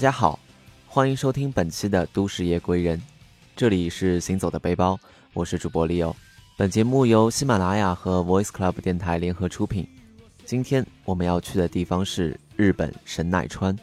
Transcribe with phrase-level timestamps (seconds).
[0.00, 0.38] 大家好，
[0.88, 2.96] 欢迎收听本期的《都市夜归人》，
[3.54, 4.98] 这里是行走的背包，
[5.34, 6.14] 我是主播 Leo。
[6.56, 9.86] 本节目由喜马拉雅和 Voice Club 电台联合出品。
[10.46, 13.76] 今天我们要去的地方是日本神奈川。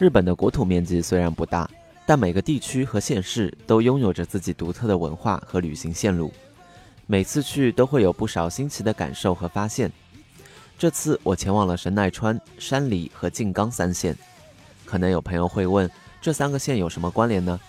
[0.00, 1.70] 日本的国土面积虽然不大。
[2.10, 6.32] 但每个地区和县市都拥有着自己独特的文化和旅行线路，
[7.06, 9.92] 每次去都会有不少新奇的感受和发现。
[10.76, 14.18] 这次我前往了神奈川、山梨和静冈三县。
[14.84, 15.88] 可能有朋友会问，
[16.20, 17.60] 这三个县有什么关联呢？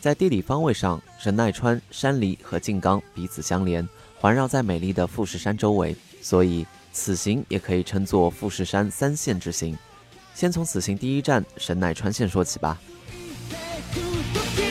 [0.00, 3.88] 在地理方位上，神奈川、山梨和静冈彼此相连，
[4.20, 9.76] 环绕在美丽的富士山周围，所以此行也可以称作富士山三县之行。
[10.32, 12.80] 先从此行第一站神奈川县说起吧。
[13.92, 14.69] Good looking.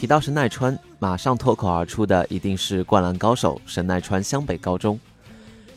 [0.00, 4.98] 提到神奈川，马上脱口而出的一定是《灌篮高手》神奈川湘北高中。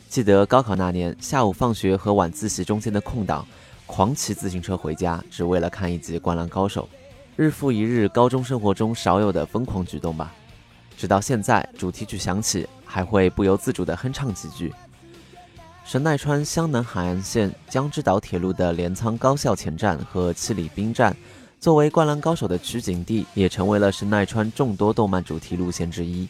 [0.08, 3.46] 记得高考那年，下午放学和晚自习中间的空档，
[3.84, 6.88] 狂骑自行车回家，只为了看一集《灌篮高手》。
[7.36, 10.32] 日复一日，高中生活中少有的疯狂举动吧。
[10.96, 14.72] 直到现在，主题曲响起，还会不由自主地哼唱几句。
[15.84, 21.14] 神奈川湘南海岸线江之岛铁路的镰仓高校前站和七里滨站。
[21.60, 26.28] 作为《灌篮高手》的取景地，也成为了神奈川众多动漫主题路线之一。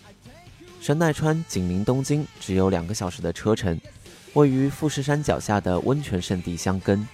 [0.80, 3.80] 神奈川紧邻东京，只有两个小时的车程，
[4.34, 7.06] 位于富士山脚下的温泉圣地箱根。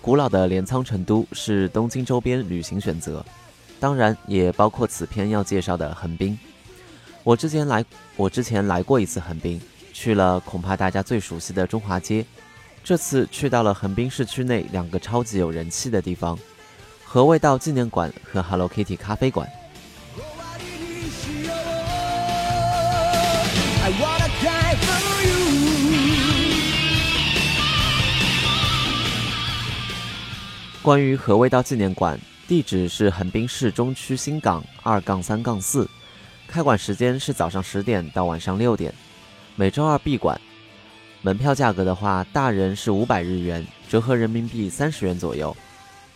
[0.00, 3.24] 古老的镰仓成都是东京周边旅行选择，
[3.80, 6.38] 当然也包括此片要介绍的横滨。
[7.24, 7.84] 我之前来，
[8.14, 9.60] 我之前来过一次横滨，
[9.92, 12.24] 去了恐怕大家最熟悉的中华街。
[12.84, 16.38] 这次去到了横滨市区内两个超级有人气的地方。
[17.08, 19.48] 和味道纪念馆和 Hello Kitty 咖啡馆。
[30.82, 32.18] 关于和味道纪念馆，
[32.48, 35.88] 地址是横滨市中区新港二杠三杠四，
[36.48, 38.92] 开馆时间是早上十点到晚上六点，
[39.54, 40.38] 每周二闭馆。
[41.22, 45.56] 门票价格的话，大人是五百日元，折合人民币三十元左右。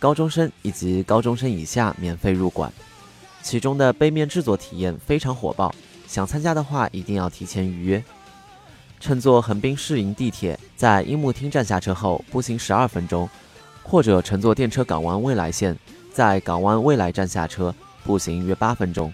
[0.01, 2.73] 高中生以及高中生以下免费入馆，
[3.43, 5.71] 其中的杯面制作体验非常火爆，
[6.07, 8.03] 想参加的话一定要提前预约。
[8.99, 13.29] 乘坐横滨市营地铁，在樱木町站下车后步行十二分钟，
[13.83, 15.77] 或者乘坐电车港湾未来线，
[16.11, 17.71] 在港湾未来站下车
[18.03, 19.13] 步行约八分钟。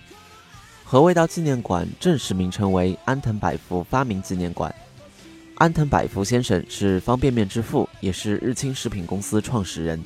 [0.85, 4.73] 和味道纪念馆正式名称为安藤百福发明纪念馆。
[5.55, 10.01] 安藤百福先生是方便面之父，也是日清食品公司创始人。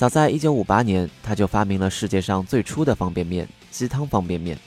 [0.00, 4.58] 早在1958年，他就发明了世界上最初的方便面——鸡汤方便面。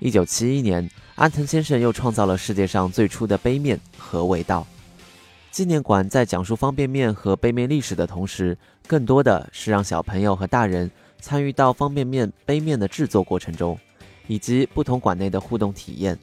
[0.00, 4.66] 1971年，安藤先生又创造了世界上最初的杯面和味道。
[5.50, 8.56] 纪念馆在讲述方便面和杯面历史的同时，
[8.86, 10.90] 更多的是让小朋友和大人
[11.20, 13.78] 参与到方便面杯面的制作过程中，
[14.26, 16.18] 以及不同馆内的互动体验，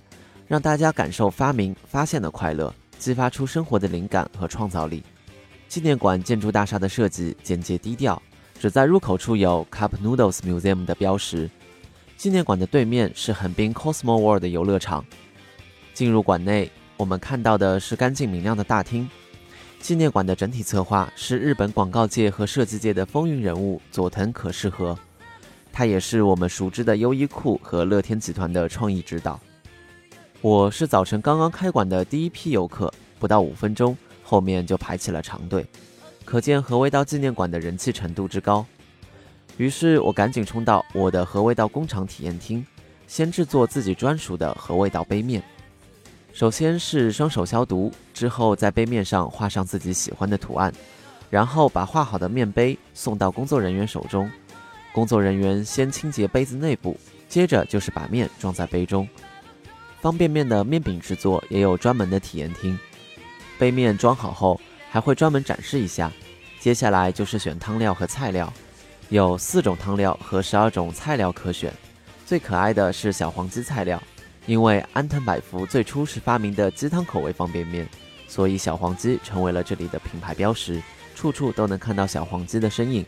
[0.47, 5.03] 让大家感受发明发现的快乐，激发出生活的灵感和创造力。
[5.67, 8.21] 纪念馆建筑大厦的设计简洁低调，
[8.59, 11.49] 只在入口处有 Cup Noodles Museum 的标识。
[12.15, 15.05] 纪念馆的对面是横滨 Cosmo World 游乐场。
[15.93, 19.07] 进入馆内，我们看到的是干净明亮的大厅。
[19.79, 24.97] 纪念馆的整体策划是日本广告界和设计界的风云人物佐藤可士和，
[25.71, 29.39] 他也是我们熟知的优衣库和乐天集团的创意指导。
[30.41, 33.95] 我是早晨刚刚开馆的第一批游客，不到五分钟。
[34.29, 35.65] 后面就排起了长队，
[36.25, 38.65] 可见和味道纪念馆的人气程度之高。
[39.55, 42.65] 于是我赶紧冲到我的和味道工厂体验厅，
[43.07, 45.41] 先制作自己专属的和味道杯面。
[46.33, 50.73] 首先是双手消毒，之后在杯面上画上自己喜欢的图案，
[51.29, 54.29] 然后把画好的面杯送到工作人员手中。
[54.91, 56.99] 工作人员先清洁杯子内部，
[57.29, 59.07] 接着就是把面装在杯中。
[60.01, 62.77] 方便面的面饼制作也有专门的体验厅。
[63.57, 64.59] 杯面装好后，
[64.89, 66.11] 还会专门展示一下。
[66.59, 68.51] 接下来就是选汤料和菜料，
[69.09, 71.73] 有四种汤料和十二种菜料可选。
[72.25, 74.01] 最可爱的是小黄鸡菜料，
[74.45, 77.87] 因为安藤百福最初是发明的鸡汤口味方便面，
[78.27, 80.81] 所以小黄鸡成为了这里的品牌标识，
[81.15, 83.05] 处处都能看到小黄鸡的身影。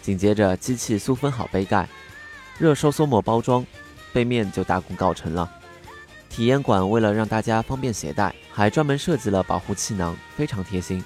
[0.00, 1.88] 紧接着，机器塑封好杯盖，
[2.58, 3.66] 热收缩膜包装，
[4.12, 5.50] 杯面就大功告成了。
[6.36, 11.02] 体验馆为了让大家方便携带，还专门设计了保护气囊，非常贴心。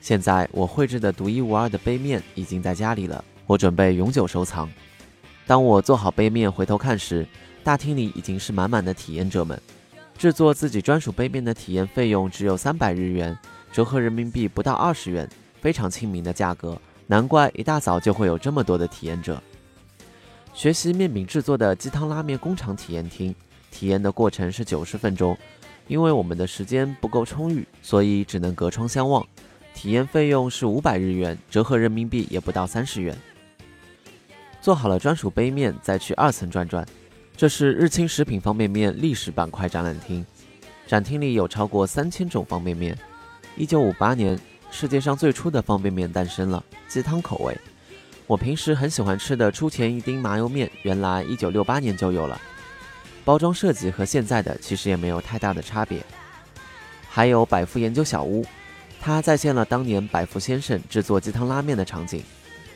[0.00, 4.68] 现在我绘制的独一无二的杯面已经在家里了，我准备永久收藏。
[5.46, 7.24] 当我做好杯面回头看时，
[7.62, 9.56] 大厅里已经是满满的体验者们。
[10.18, 13.38] 制作自己专属杯面的体验费用只有三百日元，
[13.70, 15.30] 折合人民币不到二十元，
[15.60, 16.76] 非常亲民的价格。
[17.06, 19.40] 难怪一大早就会有这么多的体验者。
[20.52, 23.32] 学习面饼制作的鸡汤拉面工厂体验厅，
[23.74, 25.36] 体验的过程是九十分钟。
[25.86, 29.26] 因为我们的时间不够充裕，所以只能隔窗相望。
[29.74, 33.14] 体验费用是五百日元，折合人民币也不到三十元。
[34.62, 36.86] 做好了专属杯面，再去二层转转。
[37.36, 40.24] 这是日清食品方便面历史板块展览厅，
[40.86, 42.96] 展厅里有超过三千种方便面。
[43.54, 44.38] 一九五八年，
[44.70, 47.54] 世界上最初的方便面诞生了，鸡汤口味。
[48.26, 52.40] 我平时很喜欢吃的出前一丁麻油面，原来一九六八年就有了。
[53.24, 56.04] 包装设计和现在的其实也没有太大的差别。
[57.08, 58.44] 还有百福研究小屋，
[59.00, 62.22] 它再现了当年百福先生制作鸡汤拉面的场景。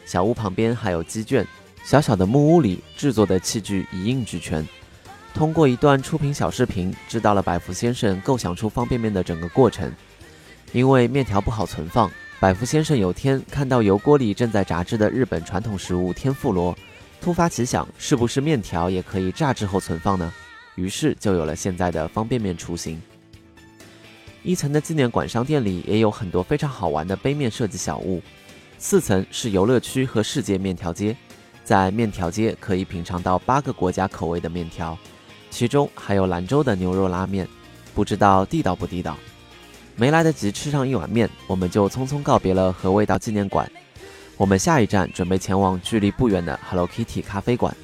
[0.06, 1.46] 小屋旁边还有鸡圈。
[1.84, 4.66] 小小的木屋里制作的器具一应俱全。
[5.32, 9.90] 通过一段出品小视频，知道了百福先生构想出方便面的整个过程。
[10.72, 12.10] 因为面条不好存放，
[12.40, 16.76] 百福先生有天看到油锅里正在炸制的日本传统食物天妇罗，
[17.20, 20.32] 突发奇想，是不是面条也可以炸制后存放呢？
[20.76, 23.00] 于是就有了现在的方便面雏形。
[24.42, 28.22] 一层的纪念馆商店里也有很多非常好玩的杯面设计小物。
[28.78, 31.14] 四层是游乐区和世界面条街。
[31.64, 34.96] 在面条街可以品尝到八个国家口味的面条，
[35.50, 37.46] 其中还有兰州的牛肉拉面，
[37.94, 39.18] 不知道地道不地道。
[39.96, 43.70] 没来得及吃上一碗面，我们就匆匆告别了和味道纪念馆。
[44.38, 47.76] 我们下一站准备前往距离不远的 Hello Kitty 咖啡馆。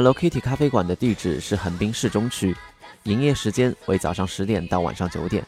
[0.00, 2.56] Hello Kitty 咖啡馆的地址是横滨市中区，
[3.02, 5.44] 营业时间为早上十点到晚上九点。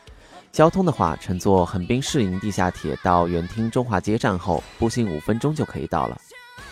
[0.53, 6.21] 交通的话，乘坐横滨市营地下铁到园厅中华街站后，步行五分钟就可以到了。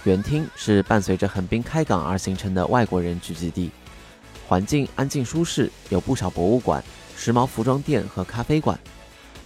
[0.04, 3.70] 园厅是伴随着横滨开港而形成的外国人聚集地，
[4.46, 6.84] 环境安静舒适，有不少博物馆、
[7.16, 8.78] 时髦服装店和咖啡馆。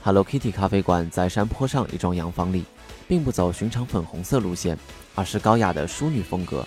[0.02, 2.64] Hello Kitty 咖啡馆在山坡上一幢洋房里，
[3.06, 4.76] 并不走寻常粉红色路线，
[5.14, 6.66] 而是高雅的淑女风格。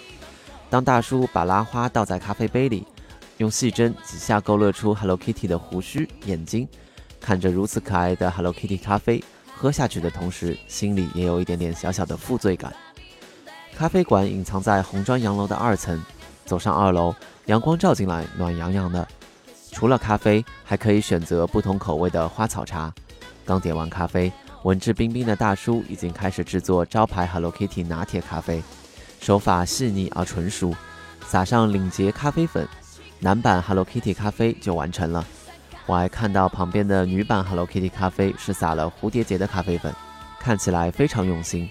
[0.70, 2.86] 当大叔把拉花倒在咖啡杯里，
[3.38, 6.68] 用细针几下勾勒出 Hello Kitty 的胡须、眼睛，
[7.22, 9.24] 看着如此可爱的 Hello Kitty 咖啡，
[9.56, 12.74] 喝下去的同时，心里也有一点点小小的负罪感。
[13.76, 16.04] 咖啡馆隐藏在红砖洋楼的二层，
[16.46, 19.08] 走上二楼，阳光照进来，暖洋洋的。
[19.72, 22.94] 除了咖啡，还可以选择不同口味的花草茶。
[23.46, 24.32] 刚点完咖啡，
[24.64, 28.62] 文质彬彬的大叔已经开始制作招牌 Hello Kitty 拿铁咖啡。
[29.20, 30.74] 手法细腻而纯熟，
[31.26, 32.68] 撒上领结咖啡粉，
[33.20, 35.26] 男版 Hello Kitty 咖啡就完成了。
[35.86, 39.94] 我还看到旁边的女版 Hello Kitty 咖啡是撒了蝴蝶结的咖啡粉，
[40.40, 41.70] 看起来非常用心。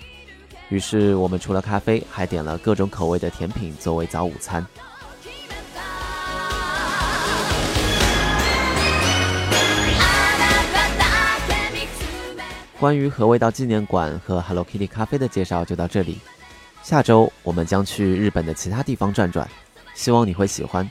[0.69, 4.67] 于是我们除了咖啡，还点了各种口味的甜品作为早午餐。
[12.79, 16.19] 关于和味道纪念馆和 Hello Kitty 咖啡的介绍就到这里。
[16.87, 19.45] 下周我们将去日本的其他地方转转，
[19.97, 20.88] 希望你会喜欢。